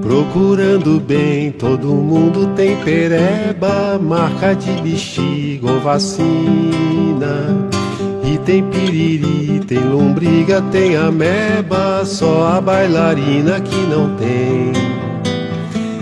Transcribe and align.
Procurando 0.00 0.98
bem, 0.98 1.52
todo 1.52 1.88
mundo 1.88 2.54
tem 2.54 2.82
pereba, 2.82 3.98
marca 3.98 4.54
de 4.54 4.72
bexiga 4.80 5.72
ou 5.72 5.80
vacina. 5.80 7.68
E 8.24 8.38
tem 8.38 8.66
piriri, 8.70 9.62
tem 9.66 9.80
lombriga, 9.80 10.62
tem 10.72 10.96
ameba, 10.96 12.02
só 12.06 12.46
a 12.46 12.60
bailarina 12.62 13.60
que 13.60 13.76
não 13.76 14.16
tem. 14.16 14.72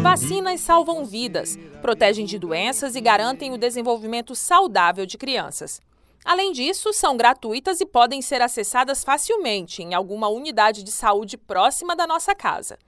Vacinas 0.01 0.61
salvam 0.61 1.05
vidas, 1.05 1.59
protegem 1.81 2.25
de 2.25 2.39
doenças 2.39 2.95
e 2.95 3.01
garantem 3.01 3.53
o 3.53 3.59
desenvolvimento 3.59 4.37
saudável 4.37 5.05
de 5.05 5.19
crianças. 5.19 5.81
Além 6.25 6.53
disso, 6.53 6.93
são 6.93 7.17
gratuitas 7.17 7.81
e 7.81 7.87
podem 7.87 8.23
ser 8.23 8.41
acessadas 8.41 9.03
facilmente 9.03 9.83
em 9.83 9.93
alguma 9.93 10.29
unidade 10.29 10.85
de 10.85 10.93
saúde 10.93 11.37
próxima 11.37 11.97
da 11.97 12.07
nossa 12.07 12.33
casa. 12.33 12.79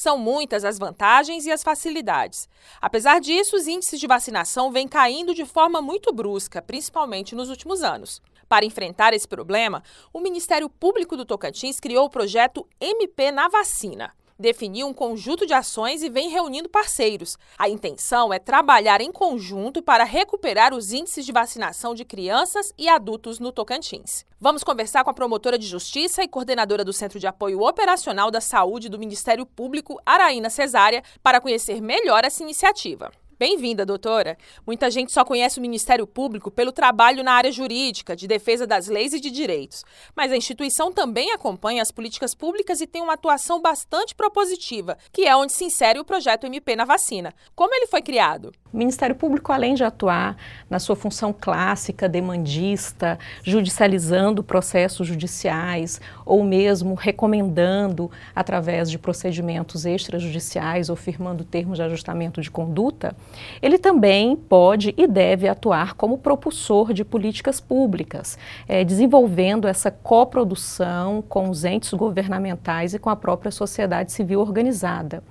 São 0.00 0.16
muitas 0.16 0.64
as 0.64 0.78
vantagens 0.78 1.44
e 1.44 1.52
as 1.52 1.62
facilidades. 1.62 2.48
Apesar 2.80 3.20
disso, 3.20 3.54
os 3.54 3.66
índices 3.66 4.00
de 4.00 4.06
vacinação 4.06 4.72
vêm 4.72 4.88
caindo 4.88 5.34
de 5.34 5.44
forma 5.44 5.82
muito 5.82 6.10
brusca, 6.10 6.62
principalmente 6.62 7.34
nos 7.34 7.50
últimos 7.50 7.82
anos. 7.82 8.22
Para 8.48 8.64
enfrentar 8.64 9.12
esse 9.12 9.28
problema, 9.28 9.82
o 10.10 10.18
Ministério 10.18 10.70
Público 10.70 11.18
do 11.18 11.26
Tocantins 11.26 11.78
criou 11.78 12.06
o 12.06 12.10
projeto 12.10 12.66
MP 12.80 13.30
na 13.30 13.46
Vacina 13.48 14.10
definiu 14.40 14.86
um 14.88 14.94
conjunto 14.94 15.46
de 15.46 15.52
ações 15.52 16.02
e 16.02 16.08
vem 16.08 16.30
reunindo 16.30 16.68
parceiros. 16.68 17.36
A 17.58 17.68
intenção 17.68 18.32
é 18.32 18.38
trabalhar 18.38 19.00
em 19.00 19.12
conjunto 19.12 19.82
para 19.82 20.02
recuperar 20.02 20.74
os 20.74 20.92
índices 20.92 21.26
de 21.26 21.32
vacinação 21.32 21.94
de 21.94 22.04
crianças 22.04 22.72
e 22.78 22.88
adultos 22.88 23.38
no 23.38 23.52
Tocantins. 23.52 24.24
Vamos 24.40 24.64
conversar 24.64 25.04
com 25.04 25.10
a 25.10 25.14
promotora 25.14 25.58
de 25.58 25.66
justiça 25.66 26.24
e 26.24 26.28
coordenadora 26.28 26.82
do 26.82 26.92
Centro 26.94 27.20
de 27.20 27.26
Apoio 27.26 27.60
Operacional 27.60 28.30
da 28.30 28.40
Saúde 28.40 28.88
do 28.88 28.98
Ministério 28.98 29.44
Público, 29.44 30.00
Araína 30.06 30.48
Cesária, 30.48 31.02
para 31.22 31.40
conhecer 31.40 31.82
melhor 31.82 32.24
essa 32.24 32.42
iniciativa. 32.42 33.12
Bem-vinda, 33.40 33.86
doutora. 33.86 34.36
Muita 34.66 34.90
gente 34.90 35.10
só 35.10 35.24
conhece 35.24 35.58
o 35.58 35.62
Ministério 35.62 36.06
Público 36.06 36.50
pelo 36.50 36.70
trabalho 36.70 37.24
na 37.24 37.32
área 37.32 37.50
jurídica, 37.50 38.14
de 38.14 38.28
defesa 38.28 38.66
das 38.66 38.86
leis 38.86 39.14
e 39.14 39.18
de 39.18 39.30
direitos. 39.30 39.82
Mas 40.14 40.30
a 40.30 40.36
instituição 40.36 40.92
também 40.92 41.32
acompanha 41.32 41.80
as 41.80 41.90
políticas 41.90 42.34
públicas 42.34 42.82
e 42.82 42.86
tem 42.86 43.00
uma 43.00 43.14
atuação 43.14 43.62
bastante 43.62 44.14
propositiva, 44.14 44.98
que 45.10 45.26
é 45.26 45.34
onde 45.34 45.54
se 45.54 45.64
insere 45.64 45.98
o 45.98 46.04
projeto 46.04 46.44
MP 46.44 46.76
na 46.76 46.84
vacina. 46.84 47.32
Como 47.54 47.74
ele 47.74 47.86
foi 47.86 48.02
criado? 48.02 48.52
O 48.70 48.76
Ministério 48.76 49.16
Público, 49.16 49.50
além 49.52 49.72
de 49.74 49.84
atuar 49.84 50.36
na 50.68 50.78
sua 50.78 50.94
função 50.94 51.32
clássica, 51.32 52.06
demandista, 52.06 53.18
judicializando 53.42 54.44
processos 54.44 55.08
judiciais 55.08 55.98
ou 56.26 56.44
mesmo 56.44 56.94
recomendando 56.94 58.10
através 58.34 58.90
de 58.90 58.98
procedimentos 58.98 59.86
extrajudiciais 59.86 60.90
ou 60.90 60.94
firmando 60.94 61.42
termos 61.42 61.78
de 61.78 61.82
ajustamento 61.82 62.42
de 62.42 62.50
conduta, 62.50 63.16
ele 63.60 63.78
também 63.78 64.36
pode 64.36 64.94
e 64.96 65.06
deve 65.06 65.48
atuar 65.48 65.94
como 65.94 66.18
propulsor 66.18 66.92
de 66.92 67.04
políticas 67.04 67.60
públicas, 67.60 68.38
é, 68.68 68.84
desenvolvendo 68.84 69.68
essa 69.68 69.90
coprodução 69.90 71.22
com 71.22 71.48
os 71.48 71.64
entes 71.64 71.92
governamentais 71.92 72.94
e 72.94 72.98
com 72.98 73.10
a 73.10 73.16
própria 73.16 73.50
sociedade 73.50 74.12
civil 74.12 74.40
organizada. 74.40 75.22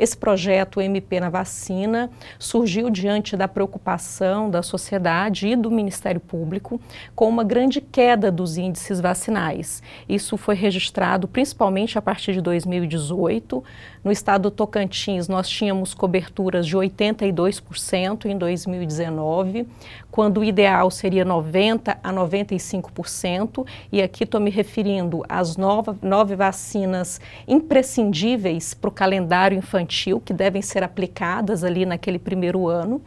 Esse 0.00 0.16
projeto 0.16 0.80
MP 0.80 1.20
na 1.20 1.28
Vacina 1.28 2.08
surgiu 2.38 2.88
diante 2.88 3.36
da 3.36 3.46
preocupação 3.46 4.48
da 4.48 4.62
sociedade 4.62 5.46
e 5.48 5.54
do 5.54 5.70
Ministério 5.70 6.18
Público 6.18 6.80
com 7.14 7.28
uma 7.28 7.44
grande 7.44 7.82
queda 7.82 8.32
dos 8.32 8.56
índices 8.56 8.98
vacinais. 8.98 9.82
Isso 10.08 10.38
foi 10.38 10.54
registrado 10.54 11.28
principalmente 11.28 11.98
a 11.98 12.02
partir 12.02 12.32
de 12.32 12.40
2018. 12.40 13.62
No 14.02 14.10
estado 14.10 14.44
do 14.44 14.50
Tocantins, 14.50 15.28
nós 15.28 15.46
tínhamos 15.46 15.92
coberturas 15.92 16.66
de 16.66 16.74
82% 16.74 18.24
em 18.24 18.38
2019, 18.38 19.68
quando 20.10 20.38
o 20.38 20.44
ideal 20.44 20.90
seria 20.90 21.24
90% 21.24 21.98
a 22.02 22.12
95%, 22.12 23.66
e 23.92 24.02
aqui 24.02 24.24
estou 24.24 24.40
me 24.40 24.50
referindo 24.50 25.22
às 25.28 25.56
nove, 25.56 25.92
nove 26.02 26.34
vacinas 26.34 27.20
imprescindíveis 27.46 28.74
para 28.74 28.88
o 28.88 28.92
calendário 28.92 29.56
infantil, 29.56 30.20
que 30.20 30.32
devem 30.32 30.62
ser 30.62 30.82
aplicadas 30.82 31.62
ali 31.64 31.86
naquele 31.86 32.18
primeiro 32.18 32.68
ano. 32.68 33.00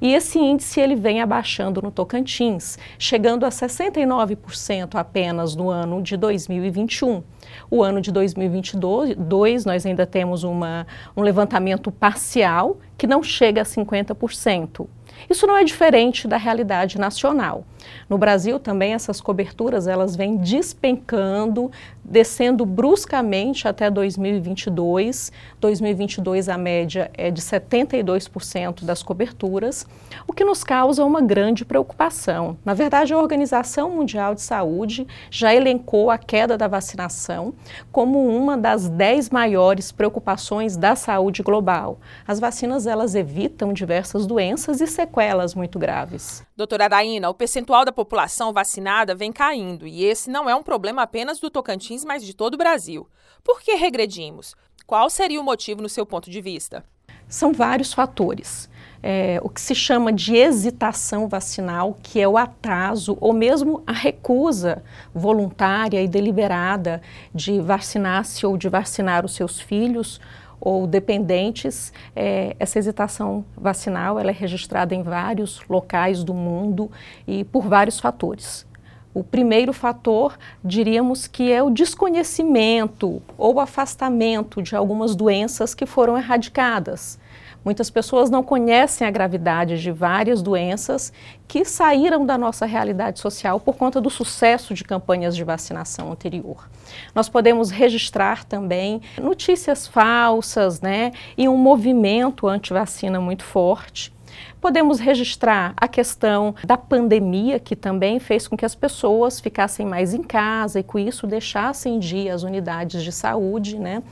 E 0.00 0.12
esse 0.12 0.38
índice 0.38 0.78
ele 0.78 0.94
vem 0.94 1.22
abaixando 1.22 1.80
no 1.80 1.90
Tocantins, 1.90 2.78
chegando 2.98 3.46
a 3.46 3.48
69% 3.48 4.94
apenas 4.94 5.56
no 5.56 5.70
ano 5.70 6.02
de 6.02 6.16
2021. 6.16 7.22
O 7.70 7.82
ano 7.82 8.00
de 8.00 8.12
2022, 8.12 9.64
nós 9.64 9.86
ainda 9.86 10.04
temos 10.04 10.44
uma, 10.44 10.86
um 11.16 11.22
levantamento 11.22 11.90
parcial 11.90 12.78
que 12.98 13.06
não 13.06 13.22
chega 13.22 13.62
a 13.62 13.64
50%. 13.64 14.86
Isso 15.28 15.46
não 15.46 15.56
é 15.56 15.64
diferente 15.64 16.28
da 16.28 16.36
realidade 16.36 16.98
nacional. 16.98 17.64
No 18.08 18.18
Brasil 18.18 18.58
também 18.58 18.94
essas 18.94 19.20
coberturas 19.20 19.86
elas 19.86 20.16
vêm 20.16 20.36
despencando, 20.36 21.70
descendo 22.04 22.64
bruscamente 22.64 23.66
até 23.66 23.90
2022. 23.90 25.32
2022 25.60 26.48
a 26.48 26.58
média 26.58 27.10
é 27.14 27.30
de 27.30 27.40
72% 27.40 28.84
das 28.84 29.02
coberturas, 29.02 29.86
o 30.26 30.32
que 30.32 30.44
nos 30.44 30.62
causa 30.62 31.04
uma 31.04 31.20
grande 31.20 31.64
preocupação. 31.64 32.56
Na 32.64 32.74
verdade, 32.74 33.12
a 33.12 33.18
Organização 33.18 33.90
Mundial 33.90 34.34
de 34.34 34.42
Saúde 34.42 35.06
já 35.30 35.54
elencou 35.54 36.10
a 36.10 36.18
queda 36.18 36.56
da 36.56 36.68
vacinação 36.68 37.54
como 37.90 38.26
uma 38.26 38.56
das 38.56 38.88
10 38.88 39.30
maiores 39.30 39.90
preocupações 39.90 40.76
da 40.76 40.94
saúde 40.94 41.42
global. 41.42 41.98
As 42.26 42.38
vacinas 42.38 42.86
elas 42.86 43.14
evitam 43.14 43.72
diversas 43.72 44.26
doenças 44.26 44.80
e 44.80 44.86
sequelas 45.06 45.54
muito 45.54 45.78
graves. 45.78 46.44
Doutora 46.56 46.88
Daína, 46.88 47.30
o 47.30 47.34
percentual 47.34 47.84
da 47.84 47.92
população 47.92 48.52
vacinada 48.52 49.14
vem 49.14 49.32
caindo 49.32 49.86
e 49.86 50.04
esse 50.04 50.28
não 50.28 50.50
é 50.50 50.54
um 50.54 50.62
problema 50.62 51.02
apenas 51.02 51.38
do 51.38 51.50
Tocantins, 51.50 52.04
mas 52.04 52.24
de 52.24 52.34
todo 52.34 52.54
o 52.54 52.58
Brasil. 52.58 53.08
Por 53.42 53.60
que 53.60 53.74
regredimos? 53.74 54.54
Qual 54.86 55.08
seria 55.08 55.40
o 55.40 55.44
motivo 55.44 55.80
no 55.80 55.88
seu 55.88 56.04
ponto 56.04 56.30
de 56.30 56.40
vista? 56.40 56.84
São 57.28 57.52
vários 57.52 57.92
fatores. 57.92 58.68
É, 59.02 59.40
o 59.42 59.48
que 59.48 59.60
se 59.60 59.74
chama 59.74 60.12
de 60.12 60.36
hesitação 60.36 61.28
vacinal, 61.28 61.96
que 62.02 62.20
é 62.20 62.26
o 62.26 62.36
atraso 62.36 63.16
ou 63.20 63.32
mesmo 63.32 63.82
a 63.86 63.92
recusa 63.92 64.82
voluntária 65.14 66.02
e 66.02 66.08
deliberada 66.08 67.02
de 67.34 67.60
vacinar-se 67.60 68.44
ou 68.46 68.56
de 68.56 68.68
vacinar 68.68 69.24
os 69.24 69.34
seus 69.34 69.60
filhos 69.60 70.20
ou 70.66 70.84
dependentes, 70.84 71.92
é, 72.16 72.56
essa 72.58 72.76
hesitação 72.76 73.44
vacinal 73.56 74.18
ela 74.18 74.30
é 74.30 74.34
registrada 74.34 74.96
em 74.96 75.00
vários 75.00 75.60
locais 75.70 76.24
do 76.24 76.34
mundo 76.34 76.90
e 77.24 77.44
por 77.44 77.68
vários 77.68 78.00
fatores. 78.00 78.66
O 79.14 79.22
primeiro 79.22 79.72
fator, 79.72 80.36
diríamos 80.64 81.28
que 81.28 81.52
é 81.52 81.62
o 81.62 81.70
desconhecimento 81.70 83.22
ou 83.38 83.60
afastamento 83.60 84.60
de 84.60 84.74
algumas 84.74 85.14
doenças 85.14 85.72
que 85.72 85.86
foram 85.86 86.18
erradicadas. 86.18 87.16
Muitas 87.64 87.88
pessoas 87.88 88.28
não 88.28 88.42
conhecem 88.42 89.06
a 89.06 89.10
gravidade 89.10 89.80
de 89.80 89.92
várias 89.92 90.42
doenças 90.42 91.12
que 91.46 91.64
saíram 91.64 92.26
da 92.26 92.36
nossa 92.36 92.66
realidade 92.66 93.20
social 93.20 93.60
por 93.60 93.76
conta 93.76 94.00
do 94.00 94.10
sucesso 94.10 94.74
de 94.74 94.82
campanhas 94.82 95.36
de 95.36 95.44
vacinação 95.44 96.10
anterior. 96.10 96.68
Nós 97.14 97.28
podemos 97.28 97.70
registrar 97.70 98.44
também 98.44 99.00
notícias 99.20 99.86
falsas, 99.86 100.80
né, 100.80 101.12
e 101.36 101.48
um 101.48 101.56
movimento 101.56 102.46
anti-vacina 102.46 103.20
muito 103.20 103.44
forte. 103.44 104.14
Podemos 104.60 104.98
registrar 104.98 105.74
a 105.76 105.86
questão 105.86 106.54
da 106.64 106.76
pandemia, 106.76 107.58
que 107.58 107.76
também 107.76 108.18
fez 108.18 108.48
com 108.48 108.56
que 108.56 108.64
as 108.64 108.74
pessoas 108.74 109.40
ficassem 109.40 109.86
mais 109.86 110.12
em 110.12 110.22
casa 110.22 110.80
e 110.80 110.82
com 110.82 110.98
isso 110.98 111.26
deixassem 111.26 111.98
de 111.98 112.16
ir 112.16 112.30
às 112.30 112.42
unidades 112.42 113.02
de 113.02 113.12
saúde. 113.12 113.78
Né? 113.78 114.02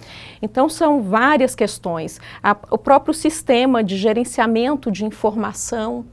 Então, 0.40 0.68
são 0.68 1.02
várias 1.02 1.54
questões. 1.54 2.20
O 2.70 2.78
próprio 2.78 3.12
sistema 3.12 3.82
de 3.82 3.96
gerenciamento 3.96 4.90
de 4.90 5.04
informação 5.04 6.04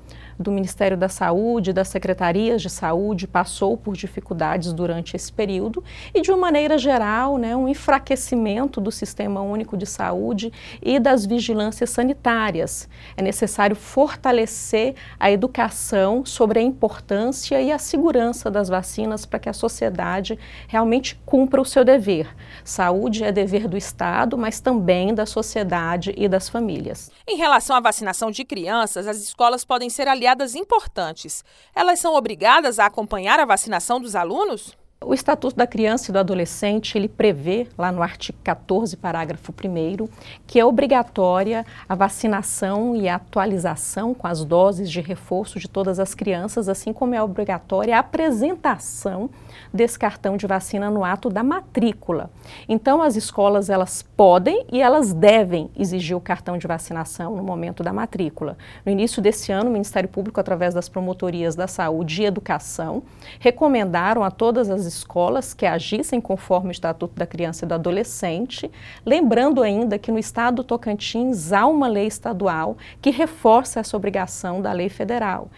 do 0.41 0.51
Ministério 0.51 0.97
da 0.97 1.07
Saúde, 1.07 1.71
das 1.71 1.87
secretarias 1.87 2.61
de 2.61 2.69
saúde, 2.69 3.27
passou 3.27 3.77
por 3.77 3.95
dificuldades 3.95 4.73
durante 4.73 5.15
esse 5.15 5.31
período 5.31 5.83
e, 6.13 6.21
de 6.21 6.31
uma 6.31 6.37
maneira 6.37 6.77
geral, 6.77 7.37
né, 7.37 7.55
um 7.55 7.67
enfraquecimento 7.67 8.81
do 8.81 8.91
Sistema 8.91 9.41
Único 9.41 9.77
de 9.77 9.85
Saúde 9.85 10.51
e 10.81 10.99
das 10.99 11.25
vigilâncias 11.25 11.89
sanitárias. 11.89 12.89
É 13.15 13.21
necessário 13.21 13.75
fortalecer 13.75 14.95
a 15.19 15.31
educação 15.31 16.25
sobre 16.25 16.59
a 16.59 16.61
importância 16.61 17.61
e 17.61 17.71
a 17.71 17.77
segurança 17.77 18.49
das 18.49 18.69
vacinas 18.69 19.25
para 19.25 19.39
que 19.39 19.49
a 19.49 19.53
sociedade 19.53 20.39
realmente 20.67 21.19
cumpra 21.25 21.61
o 21.61 21.65
seu 21.65 21.83
dever. 21.83 22.27
Saúde 22.63 23.23
é 23.23 23.31
dever 23.31 23.67
do 23.67 23.77
Estado, 23.77 24.37
mas 24.37 24.59
também 24.59 25.13
da 25.13 25.25
sociedade 25.25 26.13
e 26.17 26.27
das 26.27 26.49
famílias. 26.49 27.11
Em 27.27 27.37
relação 27.37 27.75
à 27.75 27.79
vacinação 27.79 28.31
de 28.31 28.43
crianças, 28.43 29.07
as 29.07 29.17
escolas 29.17 29.63
podem 29.63 29.89
ser 29.89 30.07
aliadas 30.07 30.30
importantes. 30.55 31.43
Elas 31.75 31.99
são 31.99 32.15
obrigadas 32.15 32.79
a 32.79 32.85
acompanhar 32.85 33.39
a 33.39 33.45
vacinação 33.45 33.99
dos 33.99 34.15
alunos? 34.15 34.77
O 35.03 35.15
Estatuto 35.15 35.55
da 35.55 35.65
Criança 35.65 36.11
e 36.11 36.13
do 36.13 36.19
Adolescente, 36.19 36.95
ele 36.95 37.07
prevê, 37.07 37.67
lá 37.75 37.91
no 37.91 38.03
artigo 38.03 38.37
14, 38.43 38.95
parágrafo 38.95 39.51
1 39.51 40.07
que 40.45 40.59
é 40.59 40.63
obrigatória 40.63 41.65
a 41.89 41.95
vacinação 41.95 42.95
e 42.95 43.09
a 43.09 43.15
atualização 43.15 44.13
com 44.13 44.27
as 44.27 44.45
doses 44.45 44.91
de 44.91 45.01
reforço 45.01 45.59
de 45.59 45.67
todas 45.67 45.99
as 45.99 46.13
crianças, 46.13 46.69
assim 46.69 46.93
como 46.93 47.15
é 47.15 47.23
obrigatória 47.23 47.95
a 47.95 47.99
apresentação 47.99 49.31
desse 49.73 49.97
cartão 49.97 50.37
de 50.37 50.45
vacina 50.45 50.91
no 50.91 51.03
ato 51.03 51.31
da 51.31 51.41
matrícula. 51.41 52.29
Então, 52.69 53.01
as 53.01 53.15
escolas 53.15 53.71
elas 53.71 54.03
podem 54.03 54.67
e 54.71 54.83
elas 54.83 55.13
devem 55.13 55.71
exigir 55.75 56.15
o 56.15 56.21
cartão 56.21 56.59
de 56.59 56.67
vacinação 56.67 57.35
no 57.35 57.41
momento 57.41 57.81
da 57.81 57.91
matrícula. 57.91 58.55
No 58.85 58.91
início 58.91 59.19
desse 59.19 59.51
ano, 59.51 59.71
o 59.71 59.73
Ministério 59.73 60.07
Público, 60.07 60.39
através 60.39 60.75
das 60.75 60.87
promotorias 60.87 61.55
da 61.55 61.65
saúde 61.65 62.21
e 62.21 62.25
educação, 62.25 63.01
recomendaram 63.39 64.23
a 64.23 64.29
todas 64.29 64.69
as 64.69 64.90
escolas 64.93 65.53
que 65.53 65.65
agissem 65.65 66.21
conforme 66.21 66.69
o 66.69 66.71
Estatuto 66.71 67.15
da 67.15 67.25
Criança 67.25 67.65
e 67.65 67.67
do 67.67 67.73
Adolescente, 67.73 68.69
lembrando 69.05 69.61
ainda 69.61 69.97
que 69.97 70.11
no 70.11 70.19
estado 70.19 70.57
do 70.57 70.63
Tocantins 70.63 71.51
há 71.51 71.65
uma 71.65 71.87
lei 71.87 72.07
estadual 72.07 72.77
que 73.01 73.09
reforça 73.09 73.79
essa 73.79 73.95
obrigação 73.95 74.61
da 74.61 74.71
lei 74.71 74.89
federal. 74.89 75.49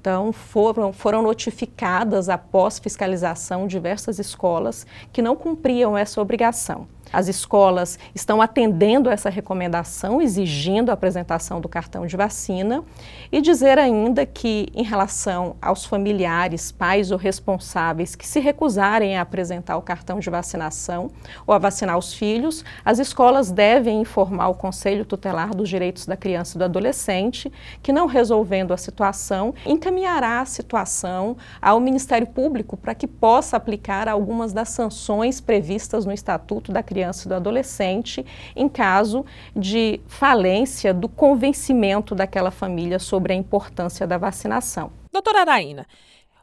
Então, 0.00 0.32
foram, 0.32 0.92
foram 0.92 1.22
notificadas, 1.22 2.28
após 2.28 2.78
fiscalização, 2.78 3.66
diversas 3.66 4.18
escolas 4.18 4.86
que 5.12 5.20
não 5.20 5.34
cumpriam 5.34 5.98
essa 5.98 6.20
obrigação. 6.20 6.86
As 7.12 7.26
escolas 7.26 7.98
estão 8.14 8.42
atendendo 8.42 9.08
essa 9.08 9.30
recomendação, 9.30 10.20
exigindo 10.20 10.90
a 10.90 10.94
apresentação 10.94 11.60
do 11.60 11.68
cartão 11.68 12.06
de 12.06 12.16
vacina 12.16 12.84
e 13.32 13.40
dizer 13.40 13.78
ainda 13.78 14.26
que, 14.26 14.68
em 14.74 14.82
relação 14.82 15.56
aos 15.60 15.86
familiares, 15.86 16.70
pais 16.70 17.10
ou 17.10 17.16
responsáveis 17.16 18.14
que 18.14 18.26
se 18.26 18.40
recusarem 18.40 19.16
a 19.16 19.22
apresentar 19.22 19.76
o 19.78 19.82
cartão 19.82 20.18
de 20.18 20.28
vacinação 20.28 21.10
ou 21.46 21.54
a 21.54 21.58
vacinar 21.58 21.96
os 21.96 22.12
filhos, 22.12 22.64
as 22.84 22.98
escolas 22.98 23.50
devem 23.50 24.00
informar 24.00 24.48
o 24.48 24.54
Conselho 24.54 25.04
Tutelar 25.04 25.54
dos 25.54 25.68
Direitos 25.68 26.04
da 26.04 26.16
Criança 26.16 26.56
e 26.56 26.58
do 26.58 26.64
Adolescente, 26.64 27.50
que, 27.82 27.92
não 27.92 28.06
resolvendo 28.06 28.72
a 28.72 28.76
situação, 28.76 29.54
encaminhará 29.64 30.40
a 30.40 30.46
situação 30.46 31.36
ao 31.60 31.80
Ministério 31.80 32.26
Público 32.26 32.76
para 32.76 32.94
que 32.94 33.06
possa 33.06 33.56
aplicar 33.56 34.08
algumas 34.08 34.52
das 34.52 34.68
sanções 34.68 35.40
previstas 35.40 36.04
no 36.04 36.12
Estatuto 36.12 36.70
da 36.70 36.82
Criança 36.82 36.97
criança 36.98 37.26
e 37.26 37.28
do 37.28 37.34
adolescente 37.34 38.26
em 38.56 38.68
caso 38.68 39.24
de 39.54 40.00
falência 40.06 40.92
do 40.92 41.08
convencimento 41.08 42.12
daquela 42.12 42.50
família 42.50 42.98
sobre 42.98 43.32
a 43.32 43.36
importância 43.36 44.04
da 44.04 44.18
vacinação. 44.18 44.90
Doutora 45.12 45.42
Araína, 45.42 45.86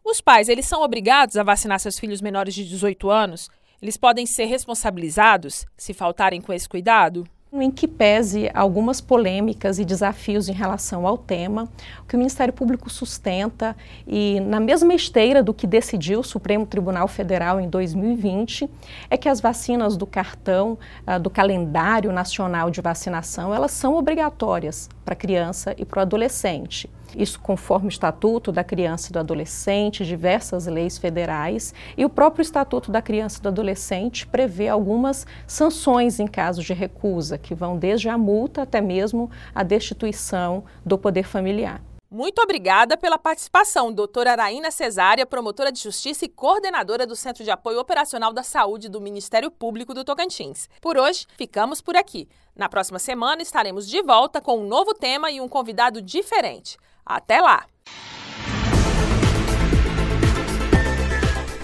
os 0.03 0.21
pais, 0.21 0.47
eles 0.47 0.65
são 0.65 0.81
obrigados 0.81 1.35
a 1.35 1.43
vacinar 1.43 1.79
seus 1.79 1.99
filhos 1.99 2.21
menores 2.21 2.55
de 2.55 2.63
18 2.63 3.09
anos? 3.09 3.49
Eles 3.81 3.97
podem 3.97 4.25
ser 4.25 4.45
responsabilizados 4.45 5.65
se 5.77 5.93
faltarem 5.93 6.39
com 6.39 6.53
esse 6.53 6.69
cuidado? 6.69 7.25
Em 7.61 7.71
que 7.71 7.87
pese 7.87 8.49
algumas 8.53 9.01
polêmicas 9.01 9.79
e 9.79 9.85
desafios 9.85 10.49
em 10.49 10.53
relação 10.53 11.05
ao 11.05 11.17
tema, 11.17 11.69
o 12.01 12.05
que 12.05 12.15
o 12.15 12.17
Ministério 12.17 12.53
Público 12.53 12.89
sustenta 12.89 13.75
e 14.07 14.39
na 14.39 14.59
mesma 14.59 14.93
esteira 14.93 15.43
do 15.43 15.53
que 15.53 15.67
decidiu 15.67 16.19
o 16.19 16.23
Supremo 16.23 16.65
Tribunal 16.65 17.07
Federal 17.07 17.59
em 17.59 17.69
2020, 17.69 18.69
é 19.09 19.17
que 19.17 19.29
as 19.29 19.39
vacinas 19.39 19.97
do 19.97 20.05
cartão 20.05 20.77
uh, 21.07 21.19
do 21.19 21.29
calendário 21.29 22.11
nacional 22.11 22.69
de 22.69 22.81
vacinação, 22.81 23.53
elas 23.53 23.71
são 23.71 23.95
obrigatórias 23.95 24.89
para 25.03 25.15
criança 25.15 25.73
e 25.77 25.85
para 25.85 25.99
o 25.99 26.01
adolescente 26.01 26.89
isso 27.17 27.39
conforme 27.39 27.87
o 27.87 27.89
Estatuto 27.89 28.51
da 28.51 28.63
Criança 28.63 29.09
e 29.09 29.13
do 29.13 29.19
Adolescente, 29.19 30.05
diversas 30.05 30.67
leis 30.67 30.97
federais, 30.97 31.73
e 31.97 32.05
o 32.05 32.09
próprio 32.09 32.41
Estatuto 32.41 32.91
da 32.91 33.01
Criança 33.01 33.39
e 33.39 33.41
do 33.41 33.49
Adolescente 33.49 34.27
prevê 34.27 34.67
algumas 34.67 35.25
sanções 35.47 36.19
em 36.19 36.27
caso 36.27 36.61
de 36.61 36.73
recusa, 36.73 37.37
que 37.37 37.55
vão 37.55 37.77
desde 37.77 38.09
a 38.09 38.17
multa 38.17 38.61
até 38.61 38.81
mesmo 38.81 39.29
a 39.53 39.63
destituição 39.63 40.63
do 40.85 40.97
poder 40.97 41.23
familiar. 41.23 41.81
Muito 42.15 42.39
obrigada 42.39 42.95
pela 42.95 43.17
participação, 43.17 43.91
doutora 43.91 44.31
Araína 44.31 44.71
Cesária, 44.71 45.25
promotora 45.25 45.69
de 45.69 45.81
justiça 45.81 46.23
e 46.23 46.29
coordenadora 46.29 47.05
do 47.05 47.13
Centro 47.13 47.43
de 47.43 47.51
Apoio 47.51 47.77
Operacional 47.77 48.31
da 48.31 48.41
Saúde 48.41 48.87
do 48.87 49.01
Ministério 49.01 49.51
Público 49.51 49.93
do 49.93 50.05
Tocantins. 50.05 50.69
Por 50.79 50.97
hoje, 50.97 51.25
ficamos 51.35 51.81
por 51.81 51.97
aqui. 51.97 52.29
Na 52.55 52.69
próxima 52.69 52.99
semana 52.99 53.41
estaremos 53.41 53.85
de 53.85 54.01
volta 54.01 54.39
com 54.39 54.59
um 54.59 54.67
novo 54.67 54.93
tema 54.93 55.29
e 55.29 55.41
um 55.41 55.49
convidado 55.49 56.01
diferente. 56.01 56.77
Até 57.05 57.39
lá! 57.39 57.65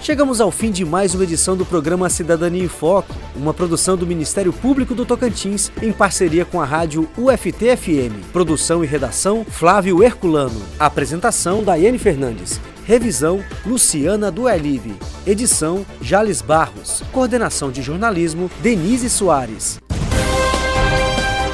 Chegamos 0.00 0.40
ao 0.40 0.50
fim 0.50 0.70
de 0.70 0.84
mais 0.84 1.14
uma 1.14 1.22
edição 1.22 1.56
do 1.56 1.64
programa 1.64 2.08
Cidadania 2.08 2.64
em 2.64 2.68
Foco, 2.68 3.14
uma 3.36 3.54
produção 3.54 3.96
do 3.96 4.06
Ministério 4.06 4.52
Público 4.52 4.94
do 4.94 5.06
Tocantins 5.06 5.70
em 5.80 5.92
parceria 5.92 6.44
com 6.44 6.60
a 6.60 6.64
rádio 6.64 7.08
UFT-FM. 7.16 8.32
Produção 8.32 8.82
e 8.82 8.86
redação 8.86 9.44
Flávio 9.44 10.02
Herculano. 10.02 10.60
Apresentação 10.78 11.62
Daiane 11.62 11.98
Fernandes. 11.98 12.60
Revisão 12.84 13.44
Luciana 13.64 14.30
Duelive. 14.30 14.94
Edição 15.24 15.86
Jales 16.00 16.42
Barros. 16.42 17.02
Coordenação 17.12 17.70
de 17.70 17.80
jornalismo 17.80 18.50
Denise 18.60 19.08
Soares. 19.08 19.80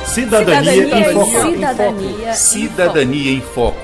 Cidadania, 0.08 0.73
Cidadania 0.73 1.11
em 1.11 1.12
Foco. 1.12 1.50
Cidadania, 1.52 2.32
Cidadania 2.32 3.32
em 3.32 3.40
Foco. 3.40 3.77